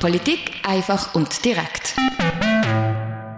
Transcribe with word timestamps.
Politik 0.00 0.52
einfach 0.64 1.14
und 1.14 1.44
direkt. 1.44 1.94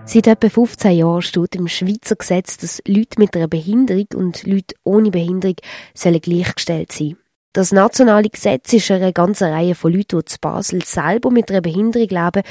Seit 0.05 0.27
etwa 0.27 0.49
15 0.49 0.93
Jahren 0.93 1.23
steht 1.23 1.57
im 1.57 1.69
Schweizer 1.69 2.17
Gesetz, 2.17 2.57
dass 2.57 2.83
Leute 2.87 3.19
mit 3.19 3.37
einer 3.37 3.49
Behinderung 3.49 4.07
und 4.15 4.47
Leute 4.47 4.75
ohne 4.85 5.11
Behinderung 5.11 5.57
sollen 5.93 6.21
gleichgestellt 6.21 6.93
sein. 6.93 7.17
Das 7.53 7.73
nationale 7.73 8.31
Gesetz 8.31 8.73
ist 8.73 8.91
eine 8.91 9.13
ganze 9.13 9.47
Reihe 9.47 9.75
von 9.75 9.93
Leuten, 9.93 10.21
die 10.21 10.25
zu 10.25 10.39
Basel 10.41 10.85
selber 10.85 11.31
mit 11.31 11.51
einer 11.51 11.61
Behinderung 11.61 12.09
leben, 12.09 12.43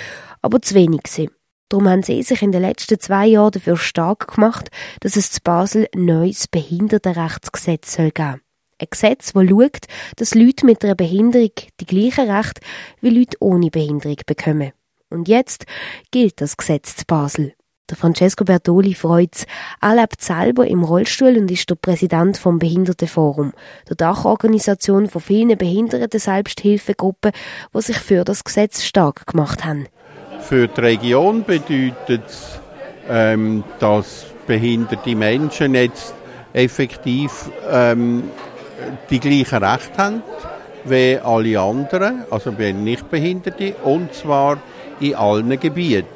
aber 0.42 0.62
zu 0.62 0.76
wenig 0.76 1.08
sind. 1.08 1.32
Darum 1.70 1.88
haben 1.88 2.04
sie 2.04 2.22
sich 2.22 2.42
in 2.42 2.52
den 2.52 2.64
letzten 2.64 3.00
zwei 3.00 3.28
Jahren 3.28 3.52
dafür 3.52 3.78
stark 3.78 4.36
gemacht, 4.36 4.70
dass 5.00 5.16
es 5.16 5.32
zu 5.32 5.40
Basel 5.42 5.88
ein 5.96 6.06
neues 6.06 6.48
Behindertenrechtsgesetz 6.48 7.94
soll 7.94 8.12
geben 8.12 8.42
ein 8.82 8.88
Gesetz, 8.90 9.34
das 9.34 9.48
schaut, 9.50 9.88
dass 10.18 10.36
Leute 10.36 10.66
mit 10.66 10.84
einer 10.84 10.96
Behinderung 10.96 11.52
die 11.80 11.86
gleichen 11.86 12.30
Rechte 12.30 12.62
wie 13.02 13.10
Leute 13.10 13.38
ohne 13.40 13.70
Behinderung 13.70 14.18
bekommen. 14.26 14.72
Und 15.10 15.28
jetzt 15.28 15.66
gilt 16.12 16.42
das 16.42 16.58
Gesetz 16.58 16.96
zu 16.96 17.06
Basel. 17.06 17.54
Der 17.90 17.98
Francesco 17.98 18.46
Bertoli 18.46 18.94
freut 18.94 19.46
Er 19.82 19.96
lebt 19.96 20.22
selber 20.22 20.66
im 20.66 20.82
Rollstuhl 20.84 21.38
und 21.38 21.52
ist 21.52 21.70
der 21.70 21.76
Präsident 21.76 22.38
vom 22.38 22.58
Behindertenforum, 22.58 23.52
der 23.90 23.98
Dachorganisation 23.98 25.10
von 25.10 25.22
vielen 25.22 25.58
behinderten 25.58 26.20
Selbsthilfegruppen, 26.20 27.34
die 27.76 27.82
sich 27.82 27.98
für 27.98 28.24
das 28.24 28.46
Gesetz 28.46 28.84
stark 28.84 29.28
gemacht 29.28 29.66
haben. 29.66 29.88
Für 30.40 30.70
die 30.70 30.80
Region 30.80 31.44
bedeutet 31.44 32.24
es, 32.26 32.62
ähm, 33.10 33.66
dass 33.80 34.26
behinderte 34.48 35.14
Menschen 35.14 35.76
jetzt 35.76 36.14
effektiv 36.54 37.50
ähm, 37.70 38.24
die 39.10 39.20
gleichen 39.20 39.64
Rechte 39.64 39.98
haben 39.98 40.24
wie 40.86 41.18
alle 41.18 41.60
anderen, 41.60 42.24
also 42.32 42.58
wie 42.58 42.74
Nichtbehinderte, 42.74 43.76
und 43.84 44.14
zwar 44.14 44.62
in 45.00 45.16
allen 45.16 45.60
Gebieten. 45.60 46.08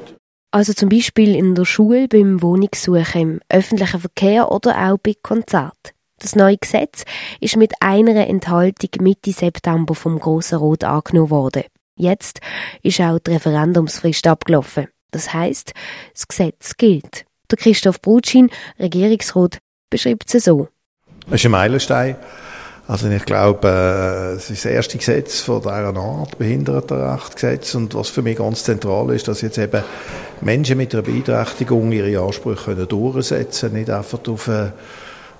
Also 0.50 0.72
zum 0.72 0.88
Beispiel 0.88 1.34
in 1.34 1.54
der 1.54 1.64
Schule, 1.64 2.08
beim 2.08 2.40
Wohnungssuchen, 2.40 3.20
im 3.20 3.40
öffentlichen 3.48 4.00
Verkehr 4.00 4.50
oder 4.50 4.76
auch 4.76 4.98
bei 4.98 5.14
Konzerten. 5.22 5.92
Das 6.18 6.34
neue 6.34 6.56
Gesetz 6.56 7.04
ist 7.40 7.56
mit 7.56 7.74
einer 7.80 8.26
Enthaltung 8.26 8.90
Mitte 9.00 9.32
September 9.32 9.94
vom 9.94 10.18
Grossen 10.18 10.58
Rot 10.58 10.82
angenommen 10.82 11.30
worden. 11.30 11.64
Jetzt 11.98 12.40
ist 12.82 13.00
auch 13.00 13.18
die 13.18 13.32
Referendumsfrist 13.32 14.26
abgelaufen. 14.26 14.88
Das 15.10 15.32
heißt, 15.32 15.72
das 16.14 16.28
Gesetz 16.28 16.76
gilt. 16.76 17.26
Der 17.50 17.58
Christoph 17.58 18.00
Brutschin, 18.00 18.50
Regierungsrat, 18.78 19.58
beschreibt 19.90 20.34
es 20.34 20.44
so. 20.44 20.68
Es 21.28 21.34
ist 21.34 21.44
ein 21.46 21.52
Meilenstein. 21.52 22.16
Also 22.88 23.08
ich 23.08 23.24
glaube, 23.24 23.68
äh, 23.68 24.36
es 24.36 24.48
ist 24.48 24.64
das 24.64 24.70
erste 24.70 24.98
Gesetz 24.98 25.40
von 25.40 25.60
dieser 25.60 25.96
Art, 25.96 26.38
Behindertenrechtsgesetz. 26.38 27.74
Und 27.74 27.94
was 27.94 28.08
für 28.08 28.22
mich 28.22 28.38
ganz 28.38 28.62
zentral 28.62 29.10
ist, 29.10 29.26
dass 29.26 29.40
jetzt 29.40 29.58
eben 29.58 29.82
Menschen 30.40 30.76
mit 30.76 30.94
einer 30.94 31.02
Beeinträchtigung 31.02 31.90
ihre 31.90 32.22
Ansprüche 32.22 32.64
können 32.64 32.86
durchsetzen 32.86 33.70
können, 33.70 33.80
nicht 33.80 33.90
einfach 33.90 34.20
auf 34.28 34.48
einen 34.48 34.72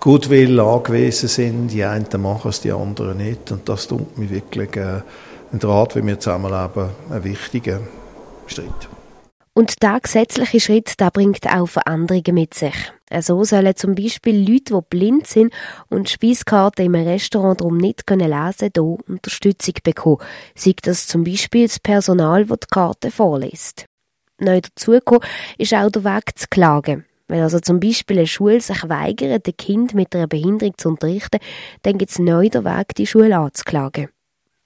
Gutwill 0.01 0.59
angewiesen 0.59 1.29
sind. 1.29 1.69
Die 1.69 1.85
einen 1.85 2.09
machen 2.19 2.51
es, 2.51 2.61
die 2.63 2.73
anderen 2.73 3.19
nicht. 3.19 3.53
Und 3.53 3.69
das 3.69 3.87
tut 3.87 4.19
mir 4.19 4.29
wirklich 4.29 4.77
äh, 4.77 5.03
ein 5.53 5.61
Draht, 5.61 5.95
wie 5.95 6.05
wir 6.05 6.19
zusammenleben, 6.19 6.89
ein 7.11 7.25
wichtiger 7.25 7.79
Schritt. 8.49 8.89
Und 9.55 9.83
der 9.83 10.01
gesetzliche 10.01 10.61
Schritt, 10.61 10.99
der 10.99 11.11
bringt 11.13 11.47
auch 11.47 11.67
Veränderungen 11.67 12.35
mit 12.35 12.55
sich. 12.55 12.75
So 13.13 13.45
sollen 13.45 13.77
zum 13.77 13.95
Beispiel 13.95 14.37
Leute, 14.37 14.75
die 14.75 14.81
blind 14.91 15.27
sind 15.27 15.53
und 15.89 16.09
Speiskarten 16.09 16.87
im 16.87 16.95
Restaurant 16.95 17.61
darum 17.61 17.77
nicht 17.77 18.03
lesen 18.11 18.21
können, 18.21 18.63
hier 18.75 18.83
Unterstützung 19.09 19.75
bekommen. 19.85 20.19
Sei 20.57 20.75
das 20.83 21.07
zum 21.07 21.23
Beispiel 21.23 21.67
das 21.67 21.79
Personal, 21.79 22.45
das 22.47 22.59
die 22.61 22.67
Karte 22.69 23.11
vorliest. 23.11 23.87
Neu 24.39 24.61
dazugekommen 24.61 25.23
ist 25.57 25.73
auch 25.73 25.91
der 25.91 26.05
Weg 26.05 26.37
zu 26.37 26.47
klagen. 26.51 27.05
Wenn 27.29 27.43
also 27.43 27.59
zum 27.59 27.81
Beispiel 27.81 28.19
eine 28.19 28.27
Schule 28.27 28.61
sich 28.61 28.89
weigert, 28.89 29.47
ein 29.47 29.57
Kind 29.57 29.95
mit 29.95 30.15
einer 30.15 30.29
Behinderung 30.29 30.75
zu 30.77 30.91
unterrichten, 30.91 31.39
dann 31.83 31.99
gibt 31.99 32.13
es 32.13 32.19
neu 32.19 32.49
den 32.49 32.65
Weg, 32.65 32.95
die 32.97 33.07
Schule 33.07 33.37
anzuklagen. 33.37 34.09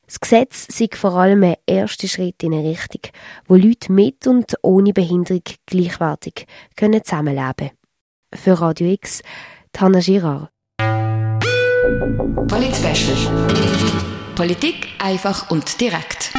Das 0.07 0.19
Gesetz 0.19 0.67
sei 0.69 0.89
vor 0.93 1.15
allem 1.15 1.45
ein 1.45 1.55
erster 1.67 2.09
Schritt 2.09 2.43
in 2.43 2.53
eine 2.53 2.69
Richtung, 2.69 3.13
wo 3.47 3.55
Leute 3.55 3.93
mit 3.93 4.27
und 4.27 4.57
ohne 4.63 4.93
Behinderung 4.93 5.43
gleichwertig 5.67 6.47
können 6.75 7.05
zusammenleben 7.05 7.55
können. 7.57 7.80
Für 8.35 8.61
Radio 8.61 8.87
X, 8.93 9.23
Tana 9.73 9.99
Girard. 9.99 10.51
Polit 12.49 12.77
Politik 14.37 14.89
einfach 14.99 15.51
und 15.51 15.81
direkt. 15.81 16.33